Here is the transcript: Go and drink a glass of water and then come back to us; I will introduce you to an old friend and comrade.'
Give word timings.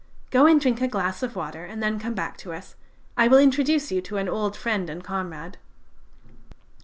Go 0.31 0.47
and 0.47 0.59
drink 0.59 0.81
a 0.81 0.87
glass 0.87 1.21
of 1.21 1.35
water 1.35 1.63
and 1.63 1.83
then 1.83 1.99
come 1.99 2.15
back 2.15 2.35
to 2.37 2.53
us; 2.53 2.75
I 3.15 3.27
will 3.27 3.37
introduce 3.37 3.91
you 3.91 4.01
to 4.01 4.17
an 4.17 4.27
old 4.27 4.57
friend 4.57 4.89
and 4.89 5.03
comrade.' 5.03 5.59